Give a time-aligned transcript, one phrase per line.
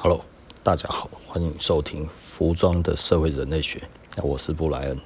[0.00, 0.20] Hello，
[0.62, 3.82] 大家好，欢迎收听《服装的社会人类学》。
[4.24, 4.96] 我是布莱恩。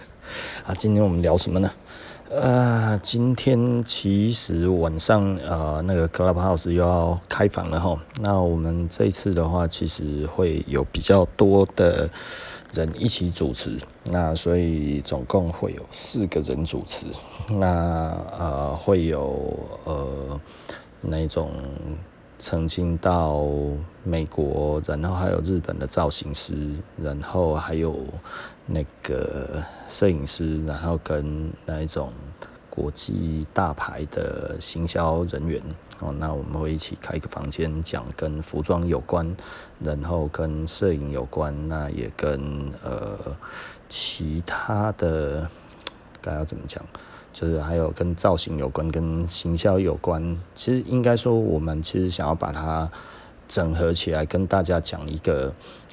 [0.64, 1.70] 啊，今天我们聊什么呢？
[2.30, 8.02] 呃，今天其实晚上呃，那个 Clubhouse 又要开房了哈。
[8.22, 12.08] 那我们这次的话，其实会有比较多的
[12.72, 13.76] 人一起主持。
[14.06, 17.06] 那所以总共会有四个人主持。
[17.50, 20.40] 那呃，会有呃
[21.02, 21.52] 那种。
[22.38, 23.44] 曾经到
[24.04, 26.54] 美国，然后还有日本的造型师，
[26.96, 27.96] 然后还有
[28.64, 32.12] 那个摄影师，然后跟那一种
[32.70, 35.60] 国际大牌的行销人员。
[36.00, 39.36] 哦，那我们会一起开一个房间，讲跟服装有关，
[39.80, 42.40] 然后跟摄影有关，那也跟
[42.84, 43.18] 呃
[43.88, 45.48] 其他的
[46.28, 46.84] 该要怎么讲？
[47.32, 50.36] 就是还有跟造型有关，跟行销有关。
[50.54, 52.90] 其实应该说，我们其实想要把它
[53.46, 55.52] 整合起来，跟大家讲一个，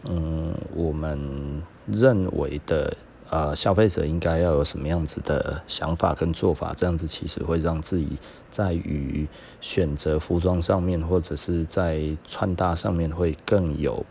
[0.09, 2.97] 嗯，我们认为的，
[3.29, 8.17] 呃，消费者应该要有什么样子的想法跟做法，这样子其实会让自己
[8.49, 9.27] 在于
[9.61, 14.05] 选择服装上面，或者是在穿搭上面会更有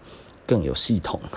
[0.46, 1.20] 更有系统。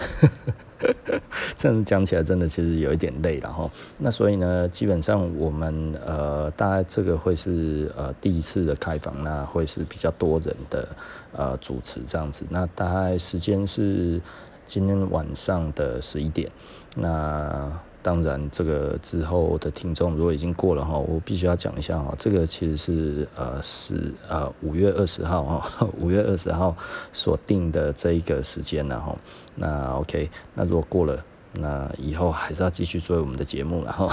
[1.57, 3.69] 这样讲起来真的其实有一点累然后。
[3.97, 10.87] 那所以呢，基本上我们呃，大概这个会是呃第一次的开房，那会是比较多人的
[11.31, 12.45] 呃主持这样子。
[12.49, 14.21] 那大概时间是
[14.65, 16.47] 今天晚上的十一点。
[16.95, 17.71] 那
[18.07, 26.73] 当然，这个之后的听众如果已经过了哈，我必须要讲一下哈，这个其实是呃是呃五月二十号哈， 五月二十号
[27.11, 29.13] 所定的这一个时间了哈。
[29.55, 34.07] 那 OK，那如果过了，那以后还是要继续做我们的节目了哈。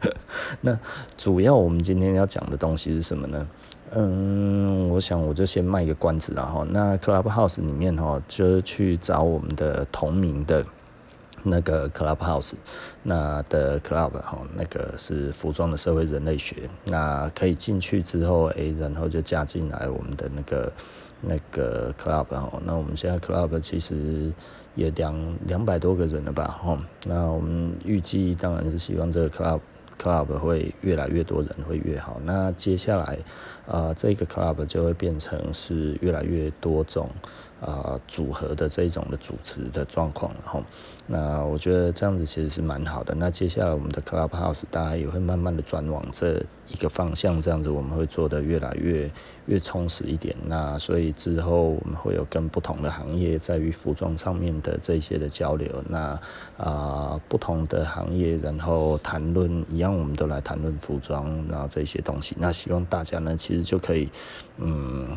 [0.60, 0.78] 那
[1.16, 3.48] 主要我们今天要讲的东西是什么呢？
[3.94, 6.66] 嗯，我想我就先卖个关子了哈。
[6.68, 10.62] 那 Clubhouse 里面哈，就去找我们的同名的。
[11.42, 12.52] 那个 Clubhouse，
[13.02, 20.72] 那的 Club 哈，那个是服装的社会人类学，那可以进去之后，诶、然后就加进来我们的那个
[21.20, 24.32] 那个 Club 哈，那我们现在 Club 其实
[24.74, 29.60] 也两两百多个人了吧哈，那我们预计当然是希望这个 Club
[30.00, 33.18] Club 会越来越多人会越好，那接下来
[33.64, 37.08] 啊、这个 Club 就会变成是越来越多种。
[37.64, 40.62] 啊、呃，组合的这种的主持的状况，然后，
[41.06, 43.14] 那我觉得这样子其实是蛮好的。
[43.14, 49.08] 那接下来我们的 Clubhouse 大家也会慢慢的转往这一个方向，这样子我们会做得越来越
[49.46, 50.34] 越充实一点。
[50.44, 55.84] 那所以之后我们会有跟不同的行业在于服装上面的这些的交流。
[55.88, 56.18] 那
[56.56, 62.36] 啊、不同的行业，然后谈论一样，我们都来谈论服装，然后这些东西。
[62.40, 64.08] 那希望大家呢，其实就可以，
[64.56, 65.16] 嗯。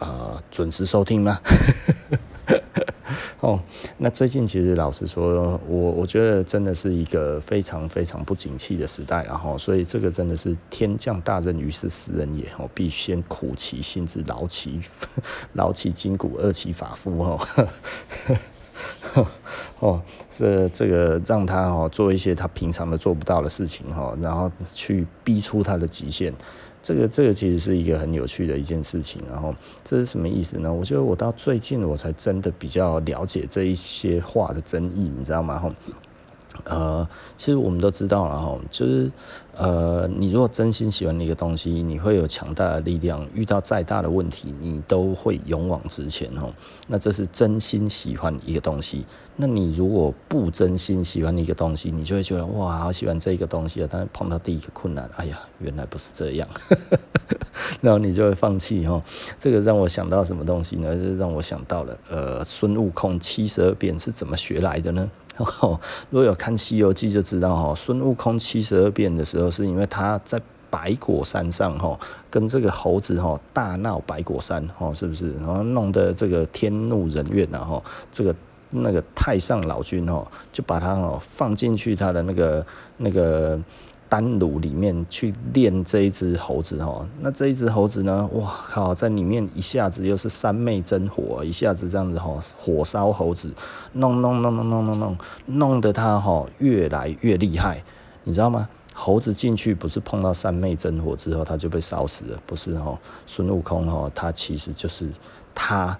[0.00, 1.38] 呃，准时收听吗？
[3.40, 3.58] 哦，
[3.96, 14.80] 那最近其实老实说，我我觉得真的是一个非常非常不景气的时代，然后，所以这个真的是天降大任于斯斯人也，哦，必先苦其心志，劳其
[15.54, 17.40] 劳其筋骨，饿其发肤， 哦，
[19.78, 26.32] 哦，是这个让他哦做一些他平常的做不到的事情，哈，然后去逼出他的极限。
[26.82, 29.54] 这个这个其实是一个很有趣的一件事情，然后
[29.84, 30.72] 这是什么意思呢？
[30.72, 35.58] 我觉得我到最近我才真的比较了解这一些话的真意，你知道吗？
[35.58, 35.70] 吼，
[36.64, 37.06] 呃，
[37.36, 39.10] 其实我们都知道了哈，就是。
[39.52, 46.50] 呃，你如果真心喜欢一个东西，你会有强大的力量，遇到再大的问题，你都会勇往直前哦。
[46.88, 49.04] 那这是真心喜欢一个东西。
[49.36, 56.48] 那你如果不真心喜欢一个东西，你就会觉得哇，好喜欢这个东西啊，但是碰到第一个困难，哎呀，原来不是这样，
[57.82, 59.02] 然后你就会放弃哦。
[59.38, 60.94] 这个让我想到什么东西呢？
[60.96, 65.10] 就是让我想到了呃，孙悟空七十二变是怎么学来的呢？
[66.10, 71.98] 如果有看《西游记》就知道哈，孙悟空七十二变的时候，是因为他在白果山上哈，
[72.30, 75.32] 跟这个猴子哈大闹白果山哈，是不是？
[75.34, 77.82] 然后弄得这个天怒人怨了哈，
[78.12, 78.34] 这个
[78.70, 82.66] 那个太上老君哈就把他哦放进去他的那个
[82.98, 83.58] 那个。
[84.10, 88.28] 丹炉里面去练这一只猴子哈，那这一只猴子呢？
[88.32, 93.48] 哇靠，在里面一下子又是三昧真火，一下子这样子哈，火烧猴子，
[93.92, 97.84] 弄弄弄弄弄弄弄，弄得他哈越来越厉害，
[98.24, 98.68] 你知道吗？
[98.92, 102.98] 猴子进去不是碰到三昧真火之后他就被烧死了，不是哈？
[103.26, 105.08] 孙悟空哈，他其实就是
[105.54, 105.96] 他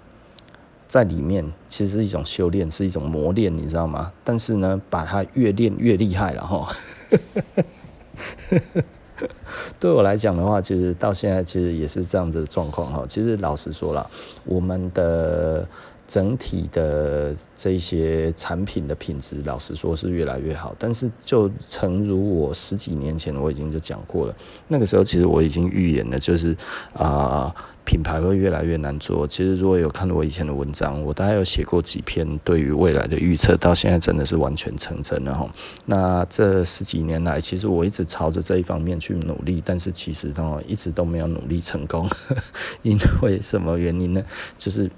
[0.85, 4.11] 在里面其实是一种修炼，是一种磨练，你知道吗？
[4.25, 6.67] 但是呢，把他越练越厉害了哈。
[9.79, 13.05] 对我来讲的话，其实到现在其实也是这样子的状况哈。
[13.07, 14.09] 其实老实说了，
[14.45, 15.67] 我们的。
[16.07, 20.75] 整体的这些产品的品质，老实说是越来越好。
[20.77, 24.35] 但是，就诚如我十几年前我已经就讲过了，
[24.67, 26.53] 那个时候其实我已经预言了，就是
[26.91, 27.55] 啊、
[27.85, 29.27] 品牌会越来越难做。
[29.27, 35.49] 其实，如果有看我以前的文章，我大概有写过几篇对于未来的预测，到现在真的是完全成真了哈。
[35.85, 42.09] 那这十几年来，其实我一直朝着这一方面去努力，但是其实呢，一直都没有努力成功。
[42.83, 44.23] 因为什么原因呢？
[44.57, 44.89] 就是。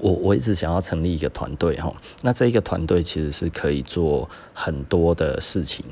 [0.00, 5.84] 我我一直想要成立一个团队哈，那这一个团队其实是可以做很多的事情。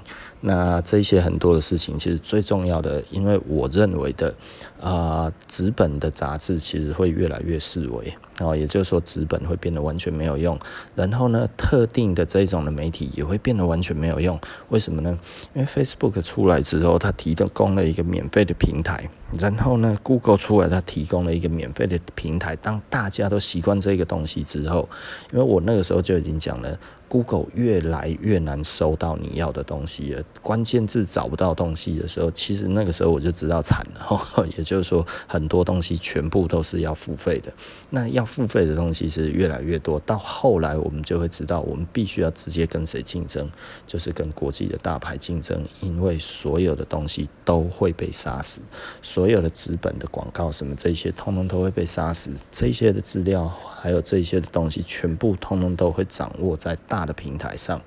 [0.44, 4.34] 那这些很多的事情，其实最重要的，因为我认为的，
[4.80, 10.58] 啊、纸本的杂志其实会越来越式微，哦，也就是说纸本会变得完全没有用。
[10.96, 14.36] 然后呢，特定的这种的媒体也会变得完全没有用。
[14.70, 15.16] 为什么呢？
[15.54, 19.08] 因为 Facebook 出来之后，它提供了一个免费的平台。
[19.38, 22.56] 然后呢，Google 出来，它提供了一个免费的平台。
[22.56, 24.88] 当大家都习惯这个东西之后，
[25.32, 26.76] 因为我那个时候就已经讲了。
[27.12, 34.46] Google 越来越难搜到你要的东西了，关键字找不到东西的时候，其实那个时候我就知道惨了。
[34.56, 37.52] 也就是说，很多东西全部都是要付费的。
[37.90, 43.46] 那要付费的东西是越来越多，到后来我们就会知道，我们必须要直接跟谁竞争，
[43.86, 48.62] 就是跟国际的大牌竞争，因为所有的东西都会被杀死，
[49.02, 52.30] 所有的资本的广告什么这些，通通都会被杀死。
[52.50, 57.80] 这些的资料还有这些的东西，全部通通都会掌握在大的平台上，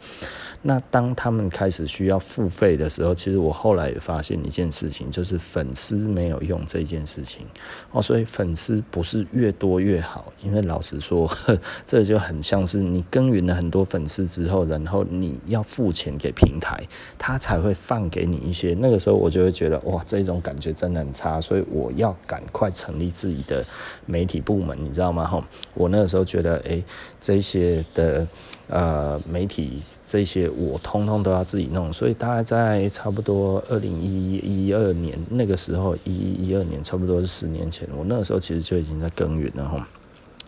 [0.62, 7.46] 那当他们开始需要付费的时候，其实我后来也发现一件事情，就是粉丝没有用这件事情
[7.92, 11.30] 哦，所以粉丝不是越多越好，因为老实说，
[11.86, 16.78] 这就很像是你耕耘了很多粉丝之后，然后你要付钱给平台，
[17.18, 18.76] 他才会放给你一些。
[18.80, 23.64] 那个时候我就会觉得哇，这种感觉真的很差，所以我要赶快成立自己的
[24.06, 25.26] 媒体部门，你知道吗？
[25.26, 26.84] 哈，我那个时候觉得，哎，
[27.22, 28.26] 这些的。
[28.68, 39.88] 呃，媒体这些我通通都要自己弄，所以大概在差不多二零一一二年那个时候，一一一二年差不多是十年前，我那个时候其实就已经在耕耘了哈。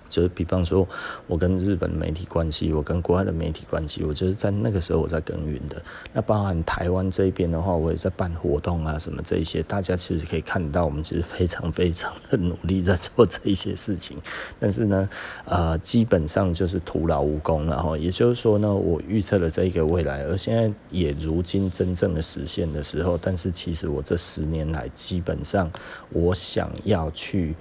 [0.10, 0.88] 就是比方说，
[1.28, 5.82] 我跟日本媒体关系，我跟国外的媒体关系，我就是在那个时候我在耕耘的。
[6.14, 14.18] 那包含台湾这边的话，我也在办活动啊，什么这一些，大家其实可以看到，我们其实非常非常的努力在做这一些事情。
[14.60, 15.10] 但是呢，
[15.46, 17.98] 呃，基本上就是徒劳无功了哈。
[17.98, 25.72] 也就是说呢，我预测了这一个未来，而现在也如今真正的实现的时候，但是其实我这十年来，基本上
[26.10, 27.56] 我想要去。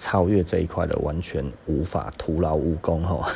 [0.00, 3.30] 超越这一块的完全无法徒劳无功哈，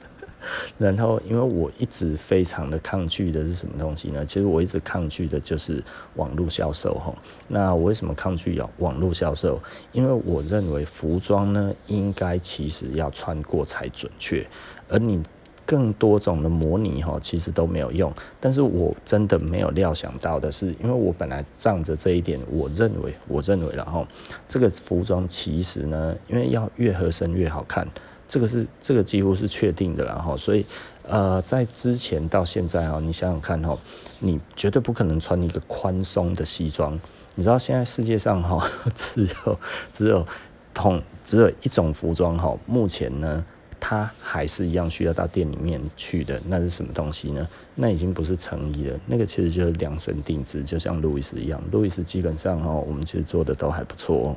[0.78, 4.24] 然后因为我一直非常的抗拒的是什么东西呢？
[4.24, 5.84] 其实我一直抗拒的就是
[6.14, 7.14] 网络销售哈。
[7.46, 9.60] 那我为什么抗拒要网络销售？
[9.92, 14.48] 因为我认为服装呢，应该其实要穿过才准确，
[14.88, 15.22] 而你。
[15.64, 18.12] 更多种的模拟哈，其实都没有用。
[18.40, 24.06] 但是我真的没有料想到的是，因为我本来仗着这一点，我认为，我认为然后
[24.46, 27.86] 这个服装其实呢，因为要越合身越好看，
[28.28, 30.66] 这个是这个几乎是确定的，然后所以
[31.08, 33.78] 呃，在之前到现在哈，你想想看哈，
[34.18, 36.98] 你绝对不可能穿一个宽松的西装。
[37.34, 39.58] 你知道现在世界上哈，只有
[39.92, 40.26] 只有
[40.74, 43.44] 同只有一种服装哈，目前呢。
[43.84, 47.48] 他还是一样需要到店里面去的，那是什么东西呢？
[47.74, 51.58] 那已经不是成衣了，那个其实就是量身定制，就像路易斯一样。
[51.70, 54.36] 路易斯基本上哈，我们其实做的都还不错。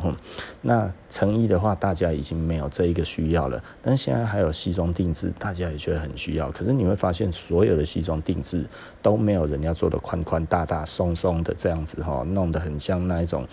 [0.61, 3.61] 那成衣的话，大家已经没有这一个需要了。
[3.81, 6.49] 但现在还有西装定制，大家也觉得很需要。
[6.51, 8.65] 可是你会发现，所有的西装定制
[9.01, 13.45] 都没有人家做的宽宽大大、松松的这样子哈，弄得很像那一种，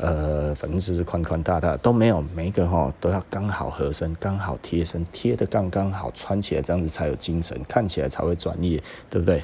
[0.00, 9.23] 呃，反正就是宽宽大大都没有，每一个哈都要刚好合身，刚好贴身，贴得刚刚好，穿起来这样子才有精神，看起来才会专业，对。
[9.24, 9.42] 对，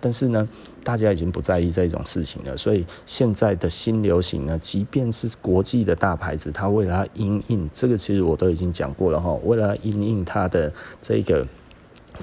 [0.00, 0.46] 但是呢，
[0.82, 2.56] 大家已经不在意这种事情了。
[2.56, 9.32] 所以现在的新流行呢，即便是国际的大牌子，它为了因应这个，其实我都已经讲过了哈。
[9.44, 11.46] 为了因应它的这个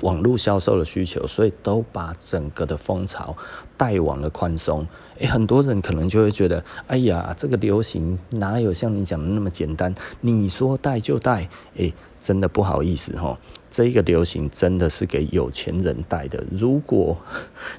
[0.02, 3.36] 网络销售的需求，所以都把整个的风潮
[3.76, 4.88] 带往了宽松。
[5.20, 9.94] 诶，很多人可能就会觉得，哎呀，这个流行哪有像你讲的那么简单？
[10.22, 13.38] 你说带就带，诶，真的不好意思哈。
[13.72, 16.44] 这一个流行真的是给有钱人带的。
[16.52, 17.18] 如果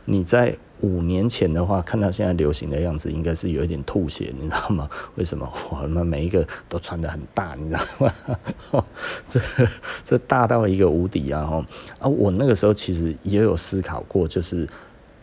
[0.06, 4.90] 你在五年前的话，看到现在流行的样子，应该是有一点吐血，你知道吗？
[5.14, 5.48] 为什么？
[5.70, 7.80] 我们每一个都穿得很大，你知道
[8.72, 8.84] 吗？
[9.28, 9.40] 这
[10.04, 11.44] 这大到一个无敌啊！
[11.44, 11.66] 哈
[12.00, 12.08] 啊！
[12.08, 14.66] 我那个时候其实也有思考过，就是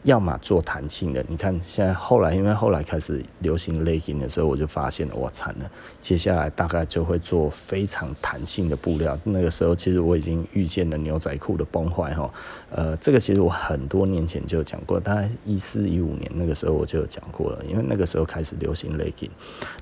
[0.03, 9.17] 要么做弹性的，你看现在后来，因为后来开始流行 legging 的时候，我就发现了，我惨了，接下来大概就会做非常弹性的布料。
[9.25, 12.31] 那个时候其实我已经预见了牛仔裤的崩坏哈，
[12.71, 19.29] 呃，这个其实我很多年前就讲过，大概一四一五年那个时候我就有讲过了，因为那个时候开始流行 legging，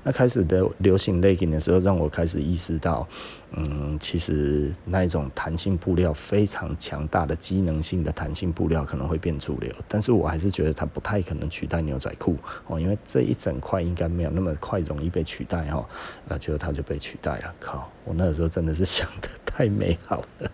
[0.02, 3.06] 那开始的流行 legging 的时候，让我开始意识到，
[3.52, 10.12] 嗯，其实那一种弹性布料非常强大的机能性的弹性布料可能会变主流，但是。
[10.18, 12.36] 我还是觉得它不太可能取代牛仔裤
[12.66, 15.88] 哦，因为这一整块应该没有那么快容易被取代哈，
[16.26, 17.54] 呃，结果它就被取代了。
[17.60, 20.50] 靠，我那个时候真的是想得太美好了。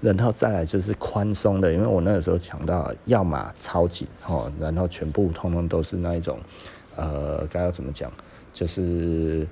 [0.00, 6.38] 然后再来就是宽松的，因为我那个时候讲到，要么超紧哦，然后全部通通都是那一种，
[6.94, 8.08] 呃，该要怎么讲，
[8.52, 9.44] 就是。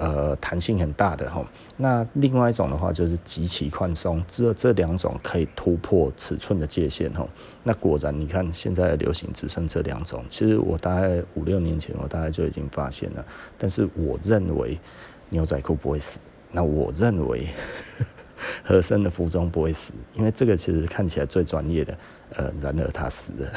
[0.00, 1.44] 呃，弹性很大的哈，
[1.76, 7.26] 那另外一种的话就是极其宽松，只有这两种可以突破尺寸的界限哈。
[7.64, 10.24] 那果然，你看现在的流行只剩这两种。
[10.28, 13.26] 其实我大概五六年前，我大概就已经发现了。
[13.58, 14.78] 但是我认为
[15.30, 16.20] 牛仔裤不会死，
[16.52, 17.48] 那我认为
[18.62, 21.98] 合身的服装不会死，因为这个其实看起来最专业的，
[22.36, 23.52] 呃，然而它死了。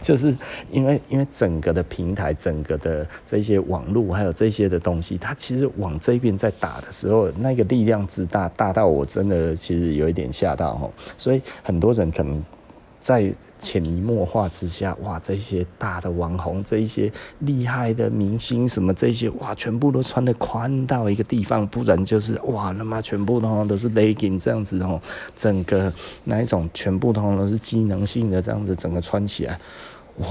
[0.00, 0.36] 就是
[0.70, 10.90] 因为，因为整个的平台，整个的这些网络，还有这些的东西，它其实往这边在打的时候，那个力量之大，大到我真的其实有一点吓到哦。
[11.16, 12.42] 所以很多人可能
[13.00, 25.00] 在潜移默化之下，哇，这些大的网红，这一些厉害的明星什么这些，哇，全部都穿得宽到一个地方，不然就是哇，他妈全部都都是 legging 这样子哦，
[25.34, 25.92] 整个
[26.24, 29.58] 那一种全部都都是机能性的这样子，整个穿起来。
[30.16, 30.26] 哇，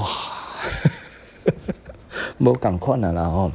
[2.38, 3.52] 没赶快了，然后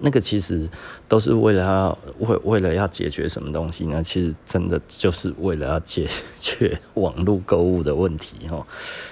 [0.00, 0.68] 那个其实
[1.06, 4.02] 都是为了要为为了要解决什么东西呢？
[4.02, 6.06] 其实真的就是为了要解
[6.38, 8.66] 决网络购物的问题哈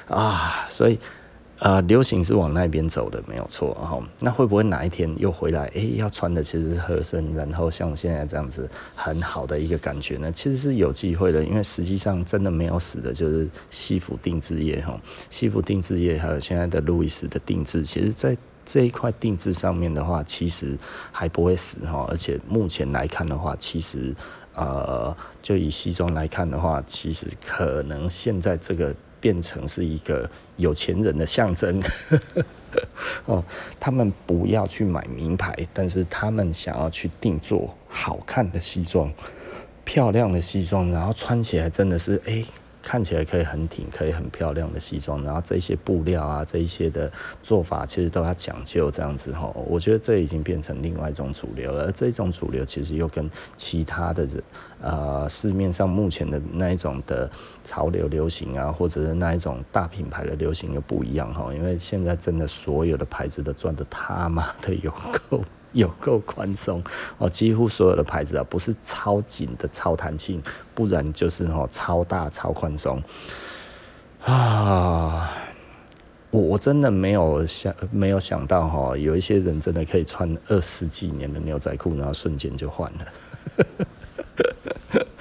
[0.08, 0.98] 啊，所以。
[1.58, 3.98] 呃，流行是往那边走的，没有错哈。
[4.20, 5.64] 那会不会哪一天又回来？
[5.68, 10.30] 诶、要穿的其实是合身，然后像现在这样子很好的一个感觉呢？
[10.30, 15.00] 其实是有机会的，因为实际上真的没有死的，就是西服定制业哈。
[15.30, 18.36] 西服定制业还有现在的路易斯的定制，其实在
[18.66, 20.76] 这一块定制上面的话，其实
[21.11, 22.06] 还不会死哈。
[22.11, 24.14] 而且目前来看的话，其实
[24.54, 28.94] 呃，就以西装来看的话，其实可能现在这个。
[29.18, 31.82] 变成是一个有钱人的象征
[33.25, 33.42] 哦，
[33.80, 39.11] 他们不要去买名牌，但是他们想要去定做好看的西装、
[39.85, 42.44] 漂亮的西装，然后穿起来真的是哎。
[42.86, 47.10] 看起来可以很挺，可以很漂亮的西装，然后这些布料啊，这一些的
[47.42, 49.52] 做法其实都要讲究这样子哈。
[49.66, 54.40] 我觉得这已经变成另外一种主流了，而这种主流其实又跟其他的人
[54.80, 57.28] 呃市面上目前的那一种的
[57.64, 61.52] 潮流流行啊，或者是那一种大品牌的流行又不一样哈。
[61.52, 64.92] 因为现在真的所有的牌子都赚得他妈的有
[65.28, 65.42] 够。
[65.73, 66.82] 有够宽松
[67.18, 70.42] 哦，几乎所有的牌子啊，不是超紧的超弹性，
[70.75, 73.02] 不然就是哦超大超宽松
[74.25, 75.32] 啊！
[76.30, 83.66] 我我真的没有想没有想到哈，有一些人真的可以穿二十几年的牛仔裤，然后瞬间就换了。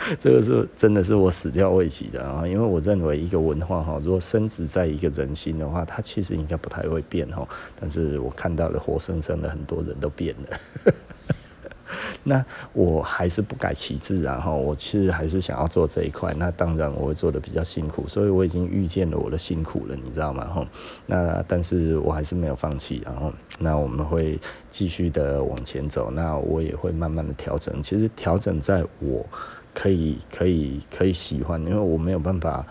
[0.20, 2.48] 这个是真的是我始料未及的啊！
[2.48, 7.48] 因为我认为一个文化哈，如果深植在一个人心的话，它其实应该不太会变哈。
[7.80, 10.94] 但是我看到了活生生的很多人都变了。
[12.24, 12.44] 那
[12.74, 14.40] 我还是不改其志啊！
[14.40, 16.34] 哈，我其实还是想要做这一块。
[16.36, 20.46] 那当然我会做的比较辛苦，所以我已经预见了我的辛苦了，你知道吗？
[20.46, 20.68] 哈，
[21.06, 23.02] 那但是我还是没有放弃。
[23.06, 26.12] 然后，那我们会继续的往前走。
[26.12, 27.82] 那我也会慢慢的调整。
[27.82, 29.26] 其实调整在我。
[29.76, 32.66] 可以可以可以喜欢，因为我没有办法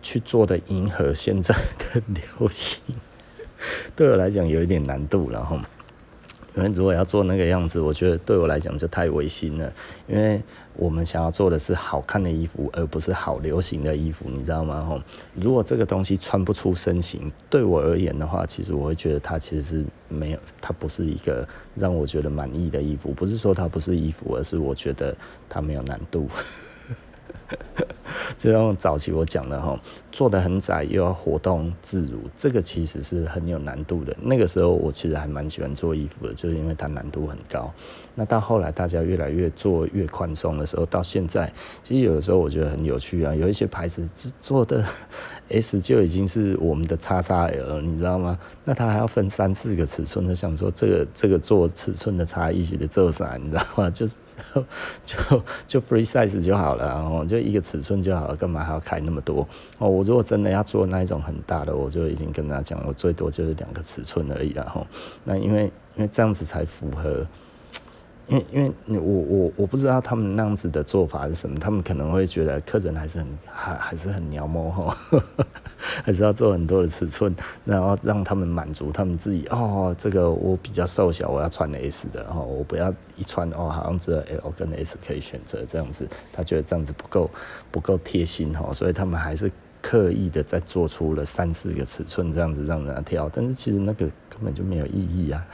[0.00, 2.80] 去做的迎合现在的流行，
[3.96, 5.58] 对我来讲有一点难度，然后。
[6.54, 9.72] 因为如果要做那个样子，我觉得对我来讲就太违心了。
[10.06, 10.42] 因为
[10.74, 14.84] 我们想要做的是好看的衣服，而不是好流行的衣服，你知道吗？
[14.84, 15.00] 吼，
[15.34, 23.10] 如果这个东西穿不出身形，对我而言的话，其实我会觉得它其实是没有，它不是一个让我觉得满意的衣服。
[23.12, 25.16] 不是说它不是衣服，而是我觉得
[25.48, 26.28] 它没有难度。
[28.36, 29.78] 就像早期我讲的哈，
[30.10, 34.16] 做得很窄又要活动自如，这个其实是很有难度的。
[34.20, 37.72] 那个时候我其实还蛮喜欢做衣服的，就是因为它难度很高。
[38.14, 41.50] 那到后来大家越来越做越宽松的时候，到现在
[41.82, 44.06] 其实有的时候我觉得很有趣啊，有一些牌子
[44.38, 44.84] 做的
[45.48, 48.38] S 就已经是我们的 XXL，你知道吗？
[48.64, 53.88] 那它还要分三四个尺寸，就想说这个这个做尺寸的差异的做啥，你知道吗？
[53.90, 54.18] 就是
[55.04, 57.91] 就就 free size 就好了，然后就一个尺寸。
[57.92, 59.46] 寸就好了，干嘛还要开那么多？
[59.78, 64.86] 哦，我如果真的要做那一种很大的，我就已经跟他讲，我最多就是两个尺寸而已然后。
[65.24, 65.64] 那因为
[65.96, 67.26] 因为这样子才符合。
[68.28, 74.94] 因为因为我我我不知道他们那样子的做法是什么，他们可能会觉得客人还是很还还是很鸟毛吼，
[76.04, 77.34] 还是要做很多的尺寸，
[77.64, 87.30] 然后让他们满足他们自己哦，这个我比较瘦小，我要穿 S 的哦，我不要一穿哦，好像只有 L 跟 S 可以选择这样子，他觉得这样子不够
[87.70, 95.44] 不够贴心哈，所以他们还是刻意的在做出了三四个尺寸这样子让人家挑，但是其实那个根本就没有意义啊。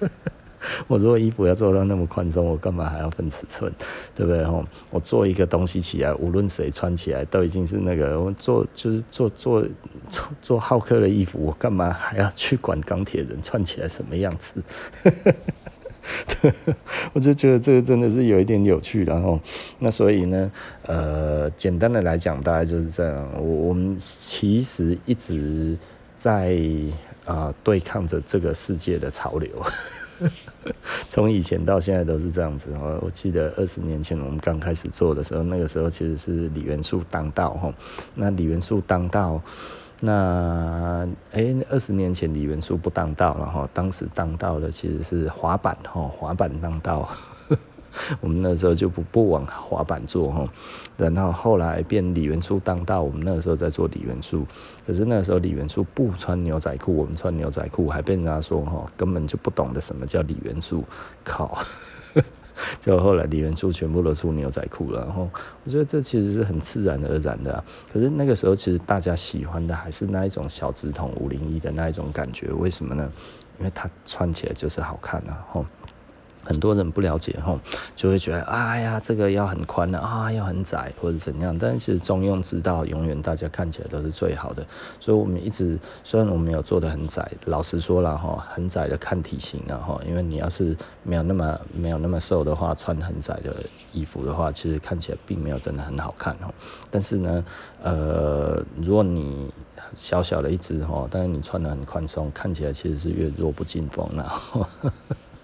[0.86, 3.72] 我如果衣服要做到那么宽松，我干嘛还要分尺寸，
[4.14, 4.44] 对不对？
[4.44, 8.20] 吼，我做一个东西起来，无论谁穿起来都已经是那个。
[8.20, 9.62] 我做就是做做
[10.08, 14.62] 做做浩克的衣服，我干嘛还要去管钢铁人穿起来什么样子？
[17.12, 19.04] 我就觉得这个真的是有一点有趣。
[19.04, 19.38] 然后，
[19.80, 20.50] 那所以呢，
[20.82, 23.28] 呃，简单的来讲，大概就是这样。
[23.34, 25.76] 我我们其实一直
[26.14, 26.56] 在
[27.26, 29.50] 啊、对抗着这个世界的潮流。
[31.10, 32.98] 从以前到现在都是这样子哦。
[33.02, 37.70] 我记得二十年前我们刚开始做的时候，那个时候其实是锂元素当道哈。
[38.14, 39.38] 那锂元素当道，
[40.00, 43.68] 那诶，二十年前锂元素不当道了哈。
[43.74, 47.06] 当时当道的其实是滑板哈，滑板当道。
[48.20, 50.48] 我们那时候就不不往滑板做哈，
[50.96, 54.46] 然后后来变李元素当道，我们那时候在做李元素，
[54.86, 60.84] 可是那时候李元素不穿牛仔裤，我们穿牛仔裤还被人家说哈，根本就不懂得什么叫李元素，
[61.24, 61.58] 靠！
[62.80, 65.28] 就后来李元素全部都出牛仔裤了，然后
[65.64, 67.62] 我觉得这其实是很自然而然的，
[67.92, 73.10] 可是那个时候其实大家喜欢的还是那一种小直筒五零一的那一种感觉，为什么呢？
[73.58, 75.66] 因为它穿起来就是好看啊，吼。
[76.46, 77.58] 很多人不了解吼，
[77.96, 81.58] 就会觉得哎呀，这个要很宽的啊，要很窄或者怎样。
[81.58, 84.64] 但是中庸之道，永远大家看起来都是最好的。
[85.00, 90.00] 所以我们一直虽然我们有做的很窄，老实说了哈，很窄的看体型了哈。
[90.06, 93.56] 因为你要是没有那么没有那么瘦的话，穿很窄的
[93.92, 96.54] 衣服的话，其实看起来并没有真的很好看哦。
[96.90, 97.44] 但是呢，
[97.82, 99.50] 呃，如果你
[99.94, 104.42] 小小的一只哈，但是你穿的很宽松，看起来其实是越弱不禁风了。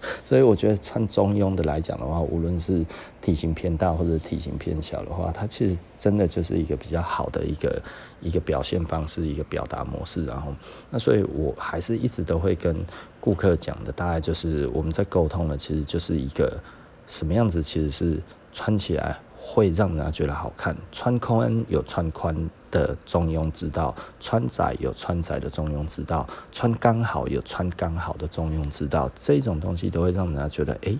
[0.23, 2.85] 所以我觉得穿中庸的来讲的话，无论是
[3.21, 7.81] 体型偏大或者体型偏小的话，它其实真的就是一个比较好的一个
[8.21, 10.25] 一个表现方式，一个表达模式。
[10.25, 10.53] 然后，
[10.89, 12.75] 那所以我还是一直都会跟
[13.19, 16.61] 顾客讲的，大概就是我们在沟通的，其实就是一个
[17.07, 22.35] 什么样子，其实是穿起来会让人家觉得好看，穿宽有穿宽
[22.73, 30.95] 的中庸之道，穿窄有穿窄的中庸之道，穿刚好有穿刚好的中庸之道，这种东西都会让人家觉得，哎、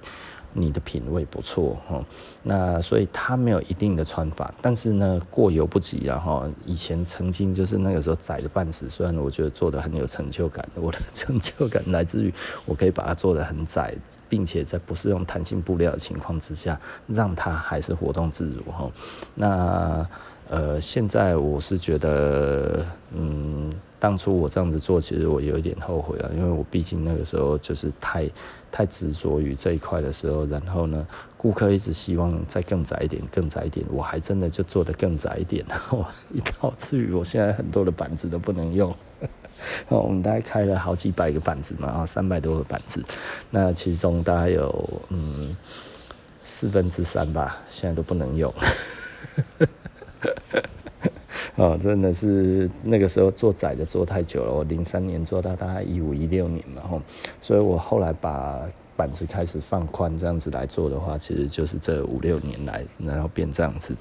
[0.54, 2.00] 你的品味不错哈。
[2.44, 6.48] 那所以它没有一定的穿法，但是呢，过犹不及啊哈。
[6.64, 12.32] 以前曾经就是那个时候窄的半死，虽然我觉得做的很有成就感，我的成就感来自于
[12.68, 13.96] 我可以把它做的很窄，
[14.30, 18.92] 并且在不是用弹性布料的情况之下，让它还是活动自如哈。
[19.34, 20.08] 那。
[20.50, 28.30] 呃，现在我是觉得，嗯，当初我这样子做，其实我有一点后悔了，因为我毕竟那个时候就是太
[28.72, 36.06] 太执着于这一块的时候，然后呢，顾客一直希望再更窄一点，更窄一点，我还真的就做得更窄一点，然后
[36.60, 38.94] 导致于我现在很多的板子都不能用。
[39.88, 43.02] 我们大概开了好几百个板子嘛，啊，三百多个板子，
[43.50, 45.56] 那其中大概有嗯
[46.44, 48.54] 四分之三吧，现在都不能用。
[51.56, 57.02] 哦，真的是那个时候做窄的做太久了，我零三年做到大概一五一六年嘛，吼，
[57.42, 58.62] 所以我后来把
[58.96, 63.96] 板子开始放宽，这样子来做的话，其实就是这五六年来，然后变这样子，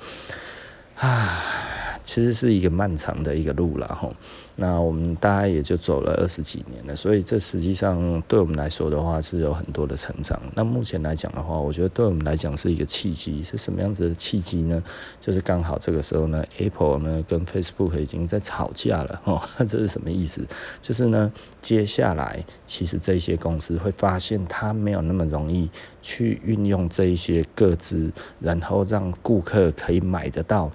[0.96, 1.91] 唉。
[2.02, 4.10] 其实是一个漫长的一个路了哈，
[4.56, 10.40] 那我们大概也就走了二十几年了，所以这实际上对我们来说的话是有很多的成长。
[10.54, 14.82] 那目前来讲的话，我觉得对我们来讲是一个契机，是什么样子的契机呢？
[15.20, 20.44] 就是刚好这个时候呢，Apple 呢跟 Facebook 已经在吵架了哦， 这是什么意思？
[20.80, 28.10] 就是呢，接下来其实这些公司会发现它没有那么容易去运用这一些个资，
[28.40, 30.70] 然后让顾客可以买得到。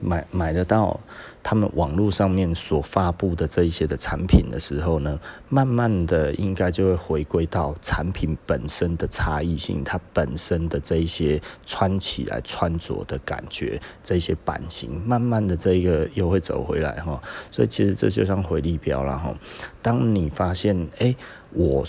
[0.00, 0.98] 买买得到
[1.42, 17.20] 他们网络上面所发布的这一些的产品的时候呢，慢慢的应该就会回归到产品本身的差异性，它本身的这一些穿起来穿着的感觉，这些版型，慢慢的这个又会走回来哈。
[17.50, 19.34] 所以其实这就像回力标了哈。
[19.80, 21.14] 当你发现，哎，
[21.52, 21.84] 我。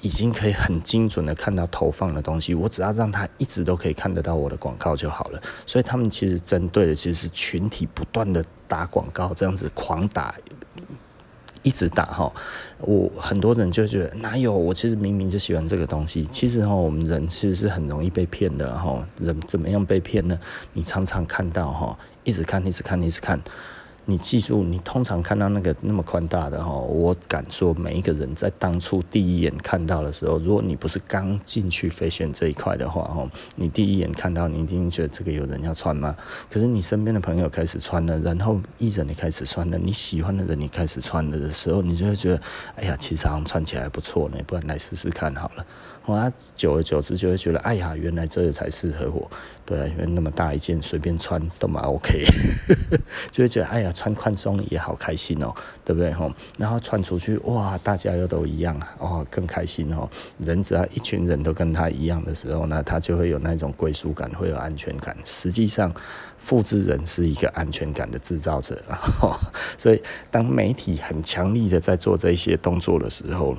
[0.00, 5.42] 已经可以很精准的看到投放的东西，我只要让他一直都可以看得到我的广告就好了。
[5.66, 10.34] 所以他们其实针对的其实是群体不断的打广告，这样子狂打，
[11.62, 12.32] 一直打哈。
[12.78, 14.52] 我很多人就觉得哪有？
[14.52, 16.24] 我其实明明就喜欢这个东西。
[16.26, 19.04] 其实哈，我们人其实是很容易被骗的哈。
[19.20, 20.38] 人怎么样被骗呢？
[20.72, 23.40] 你常常看到哈，一直看，一直看，一直看。
[24.10, 36.16] 你记住，你通常看到那个那么宽大的哈，我敢说每一个人在当初第一眼看到的时候，如果你不是刚进去飞选这一块的话哈，你第一眼看到，你一定觉得这个有人要穿吗？
[36.48, 42.40] 可是你身边的朋友开始穿了，然后艺人也开始穿了，你喜欢的人你开始穿了的时候，你就会觉得，
[42.76, 45.66] 哎呀，其实好像穿起来还不错呢，不然来试试看好了。
[46.06, 49.30] 哇，久而久之就会觉得，哎呀，原来这个才适合我。
[49.66, 52.24] 对啊，因为那么大一件，随便穿都蛮 OK，
[53.30, 55.52] 就会觉得，哎呀，穿宽松也好开心哦，
[55.84, 56.32] 对不对吼？
[56.56, 60.08] 然后穿出去，哇，大家又都一样啊，哦，更开心哦。
[60.38, 65.16] 人只要一群人都跟他一样的时候呢，他就会有那种归属感，会有安全感。
[65.24, 65.92] 实际上，
[66.38, 68.80] 复制人是一个安全感的制造者，
[69.76, 73.56] 所以当媒体很强力的在做这些动作的时候。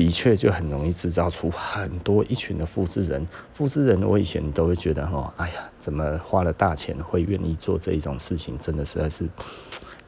[0.00, 3.26] 的确就很容易制造出很多一群的复制人。
[3.52, 8.56] 复制人，我以前都会觉得哈，哎呀，怎么花了大钱会愿意做这一种事情？
[8.56, 9.28] 真的实在是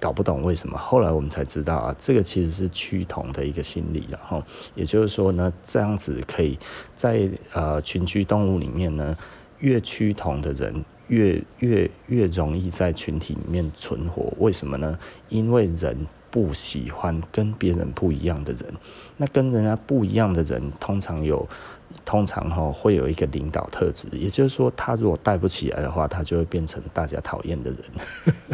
[0.00, 0.78] 搞不懂为什么。
[0.78, 4.42] 后来我们才知道啊，这个其实是趋同的一个心理了哈。
[4.74, 6.58] 也就是说呢，这样子可以
[6.96, 9.14] 在呃群居动物里面呢，
[9.58, 14.32] 越趋同的人越越越容易在群体里面存活。
[14.38, 14.98] 为什么呢？
[15.28, 16.06] 因为人。
[16.32, 18.64] 不喜欢跟别人不一样的人，
[19.18, 21.46] 那跟人家不一样的人，通常有，
[22.04, 27.80] 通常哈会有一个领导特质，也就是说，他如果带不起来的话，他就会变成大家讨厌的人。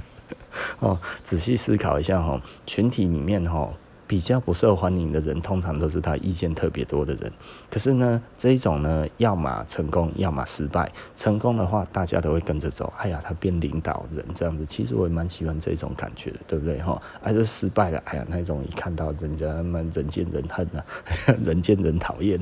[0.80, 3.72] 哦，仔细思考一下哈，群体里面哈。
[4.08, 7.30] 比较不受欢迎的人，通常都是他意见特别多的人。
[7.70, 10.90] 可是呢，这一种呢，要么成功，要么失败。
[11.14, 12.90] 成功的话，大家都会跟着走。
[12.96, 17.00] 哎呀，他变领导人这样子，其实我也蛮喜欢这种感觉的，对不对哈？
[17.22, 20.82] 还是失败了，哎呀，那种一看到人家们人见人恨啊，
[21.44, 22.40] 人见人讨厌。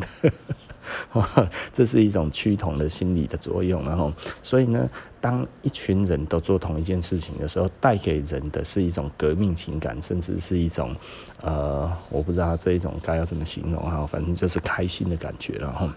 [1.73, 4.89] 这是一种趋同的心理的作用，然后，所以呢，
[5.27, 10.95] 当一群人都做同一件事情的时候，带给人的是一种革命情感，甚至是一种，
[11.43, 15.89] 呃，我不知道这一种该要怎么形容哈，反正就是开心的感觉，然后，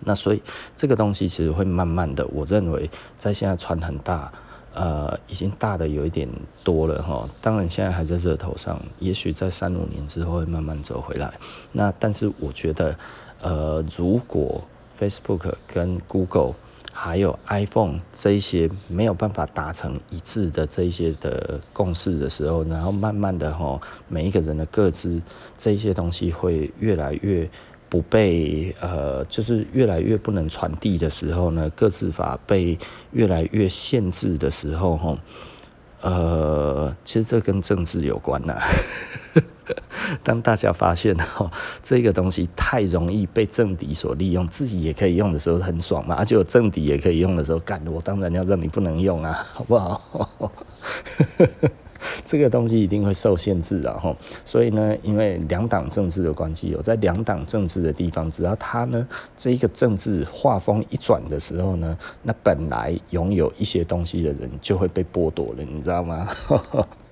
[0.00, 0.42] 那所以
[0.76, 4.30] 这个东西其实会慢慢的，我认为在现在传很大，
[4.74, 6.28] 呃，已经大的有一点
[6.62, 11.32] 多了哈，当然现在还在热头上，也许在三五年之后会慢慢走回来，
[11.72, 12.94] 那但是我觉得。
[13.44, 14.62] 呃，如果
[14.96, 16.54] Facebook 跟 Google
[16.92, 25.20] 还有 iPhone 这一些没有办法达成一致的这一些的共识的时候，然后慢慢的哈，每一个人的各自
[25.56, 27.48] 这一些东西会越来越
[27.88, 32.78] 不被呃，就是越来越不能传递的时候呢，各自法被
[33.12, 35.18] 越来越限制的时候哈，
[36.02, 38.54] 呃，其实这跟政治有关呐。
[40.24, 41.50] 当大家发现哈，
[41.82, 50.50] 这个东西太容易被政敌所利用，自己也可以用的时候很爽嘛，而且有政敌也可以用的时候，干我当然要让你不能用啊，好不好？
[52.24, 66.28] 这个东西一定会受限制的哈，所以呢，因为两党政治的关系，有在两党政治的地方，只要他呢这一个政治画风一转的时候呢，那本来拥有一些东西的人就会被剥夺了，你知道吗？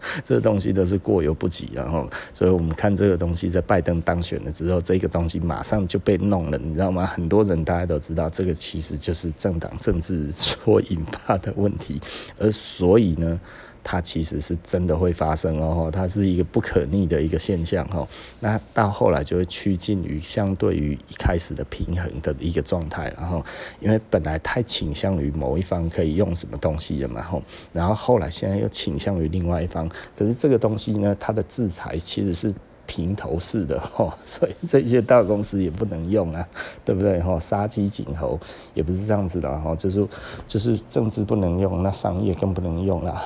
[0.25, 7.07] 这东西都是过犹不及，然后，所以我们看这个东西在拜登当选了之后，这个东西马上就被弄了，你知道吗？
[7.07, 12.01] 很多人大家都知道，这个其实就是政党政治所引发的问题，
[12.39, 13.41] 而所以呢。
[13.83, 18.07] 它其实是真的会发生哦，它是一个不可逆的一个现象哦。
[18.41, 23.45] 那到后来就会趋近于相对于一开始的平衡的一个状态，然后
[23.81, 32.55] 因为本来太倾向于某一方可以用什么东西的嘛，吼，然后后来现在又倾向于另外一方，可是这个东西呢，它的制裁其实是。
[32.91, 36.45] 平头式的 哈，所以这些大公司也不能用啊，
[36.85, 37.39] 对不对哈？
[37.39, 38.37] 杀鸡儆猴
[38.75, 40.05] 也不是这样子的哈，就是
[40.49, 43.23] 就是政治不能用，那商业更不能用啦。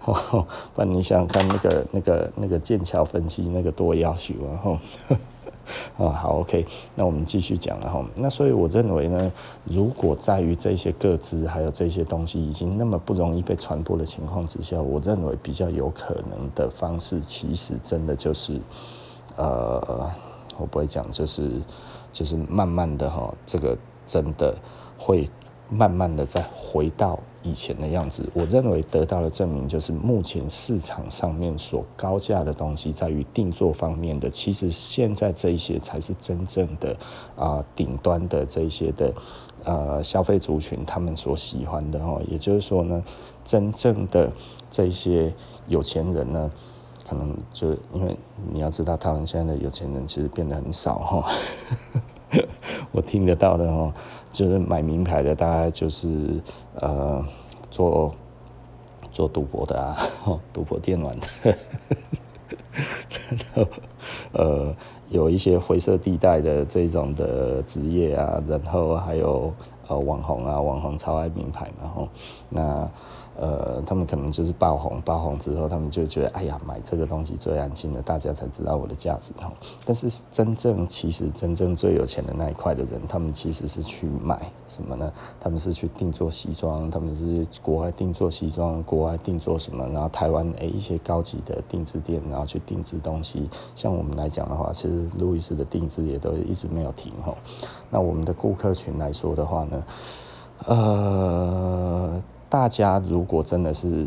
[0.04, 4.80] 不然你想看那个那个那个剑桥分析那个多要求啊哈。
[5.96, 8.04] 哦，好，OK，那我们继续讲了哈。
[8.16, 9.32] 那所以我认为呢，
[9.64, 18.60] 如果在于这些个资还有这些东西已经那么不容易被传播的情况之下，我认为比较有可能的方式，其实真的就是，
[19.36, 20.10] 呃，
[20.56, 21.50] 我不会讲，就是
[22.12, 24.56] 就是慢慢的哈，这个真的
[24.98, 25.28] 会
[25.68, 28.28] 慢慢的再回到以前的样子。
[28.34, 36.96] 我认为得到的证明就是，目前市场上面所高价的东西，在于定做方面的，其实现在这一些才是真正的
[37.36, 39.14] 啊顶端的这一些的
[39.64, 42.20] 呃消费族群他们所喜欢的哦。
[42.28, 43.02] 也就是说呢，
[43.44, 44.32] 真正的
[44.70, 45.32] 这些
[45.68, 46.50] 有钱人呢，
[47.08, 48.16] 可能就因为
[48.52, 51.32] 你要知道，台湾现在的有钱人其实变得很少哈。
[52.92, 53.92] 我听得到的哦。
[54.30, 56.38] 就是买名牌的，大概就是
[56.74, 57.24] 呃
[57.70, 58.14] 做
[59.10, 59.96] 做赌博的啊，
[60.52, 61.26] 赌博电玩的，
[63.08, 63.68] 真的
[64.32, 64.74] 呃
[65.08, 69.52] 有一些灰色地带的这种的职业啊，然后还有
[69.88, 72.08] 呃网红啊，网红超爱名牌嘛，吼
[72.50, 72.90] 那。
[73.40, 79.48] 呃，他们可能就是爆红，爆红之后，他们就觉得，哎呀，买这个东西最安心了，大家才知道我的价值哈。
[79.86, 85.12] 但是真正其实真正最有钱的那一块的人，他们其实是去买什么呢？
[85.38, 89.88] 他们是去定做西装，他们是国外定做西装，国外定做什么？
[89.90, 93.48] 然后台湾诶一些高级的定制店，然后去定制东西。
[93.76, 97.32] 像我们来讲的话，其实路易斯的定制也都一直没有停哈。
[97.88, 99.84] 那我们的顾客群来说的话呢，
[100.66, 102.20] 呃。
[102.48, 104.06] 大家如果真的是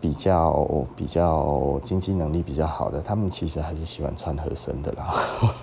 [0.00, 5.14] 比较比较经济能力比较好的，他们其实还是喜欢穿合身的啦，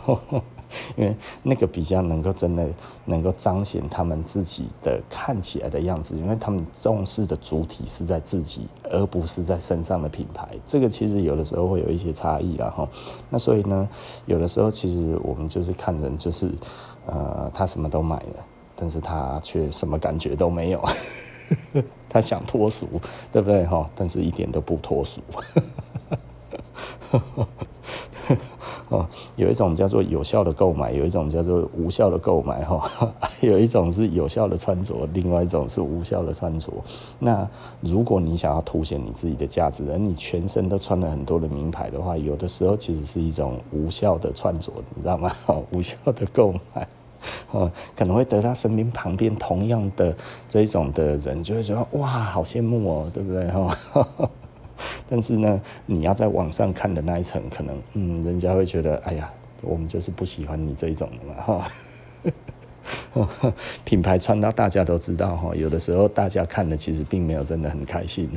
[0.96, 2.68] 因为那个比较能够真的
[3.06, 10.48] 能够彰显他们自己的看起来的样子，因为他们重视的主体是在自己，而不是在身上的品牌。
[10.68, 12.88] 这个其实有的时候会有一些差异啦哈。
[13.32, 13.90] 那所以呢，
[14.28, 16.52] 有的时候其实我们就是看人，就是
[17.08, 20.84] 呃，他什么都买了，但是他却什么感觉都没有。
[22.10, 22.88] 他想脱俗，
[23.32, 23.90] 对不对哈？
[23.96, 25.22] 但是一点都不脱俗。
[28.90, 29.06] 哦，
[29.36, 32.90] 有一种叫做有效的购买，有一种叫做无效的购买哈。
[33.42, 36.72] 有一种是有效的穿着，另外一种是无效的穿着。
[37.20, 37.48] 那
[37.82, 45.34] 如果你想要凸显你自己的价值，而你全身都穿了很多的名牌的话，有的时候其实是一种无效的穿着，你知道吗？
[45.72, 46.88] 无效的购买。
[47.52, 50.16] 哦，可能会得到身边旁边同样的
[50.48, 53.48] 这一种的人，就会觉得哇，好羡慕哦，对不对？
[53.50, 53.78] 哈，
[55.10, 59.32] 但是呢，你要在网上看的那一层，可能嗯，人家会觉得，哎呀，
[59.64, 61.68] 我们就是不喜欢你这一种的嘛，哈。
[63.84, 68.30] 品牌穿到大家都知道哈，有的时候大家看的其实并没有真的很开心。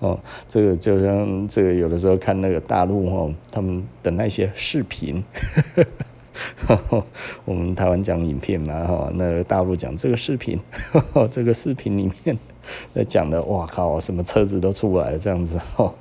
[0.00, 5.22] 哦，这个就像这个有的时候看那个大陆哦，他们的那些视频，
[7.44, 10.58] 我们台湾讲影片嘛哈，那个、大陆讲这个视频，
[11.30, 12.38] 这个视频里面
[12.94, 15.92] 在讲的，哇靠，什么车子都出来了这样子哦，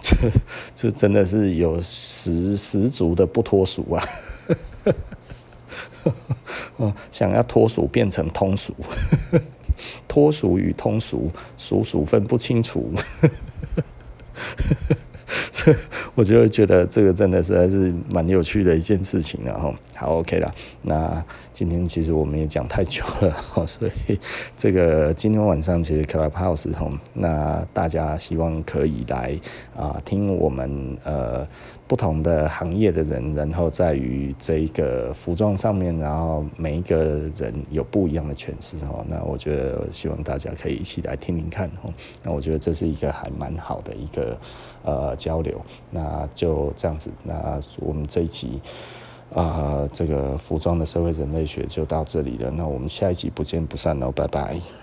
[0.00, 0.16] 就
[0.76, 4.04] 就真的是有十十足的不脱俗啊，
[7.10, 8.72] 想要脱俗变成通俗。
[10.06, 12.90] 脱俗与通俗，俗俗分不清楚。
[15.52, 15.74] 这
[16.14, 19.74] 我就会觉得这个真的实在是蛮有趣的一件事情了哈。
[19.94, 20.54] 好，OK 了。
[20.82, 23.36] 那今天其实我们也讲太久了，
[23.66, 24.18] 所以
[24.56, 26.70] 这个今天晚上其实 Clubhouse，
[27.12, 29.38] 那大家希望可以来
[29.76, 31.46] 啊听我们呃。
[31.88, 39.02] 不同的行业的人，然后在于这一个服装上面，然后每一个人有不一样的诠释哦。
[39.08, 41.92] 那我觉得，希望大家可以一起来听听看哦。
[42.22, 44.38] 那我觉得这是一个还蛮好的一个
[44.84, 45.58] 呃交流。
[45.90, 48.60] 那就这样子，那我们这一集
[49.34, 52.50] 啊、这个服装的社会人类学就到这里了。
[52.50, 54.77] 那我们下一集不见不散喽，拜拜。